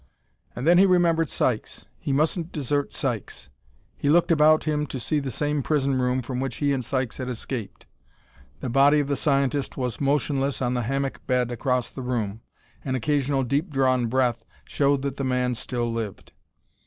And 0.55 0.65
then 0.65 0.79
he 0.79 0.87
remembered 0.87 1.29
Sykes; 1.29 1.85
he 1.99 2.11
mustn't 2.11 2.51
desert 2.51 2.91
Sykes. 2.91 3.49
He 3.99 4.09
looked 4.09 4.31
about 4.31 4.63
him 4.63 4.87
to 4.87 4.99
see 4.99 5.19
the 5.19 5.29
same 5.29 5.61
prison 5.61 6.01
room 6.01 6.23
from 6.23 6.39
which 6.39 6.55
he 6.55 6.73
and 6.73 6.83
Sykes 6.83 7.17
had 7.17 7.29
escaped. 7.29 7.85
The 8.61 8.69
body 8.71 8.99
of 8.99 9.07
the 9.07 9.15
scientist 9.15 9.77
was 9.77 10.01
motionless 10.01 10.59
on 10.59 10.73
the 10.73 10.81
hammock 10.81 11.21
bed 11.27 11.51
across 11.51 11.91
the 11.91 12.01
room; 12.01 12.41
an 12.83 12.95
occasional 12.95 13.43
deep 13.43 13.69
drawn 13.69 14.07
breath 14.07 14.43
showed 14.65 15.03
that 15.03 15.17
the 15.17 15.23
man 15.23 15.53
still 15.53 15.93
lived. 15.93 16.31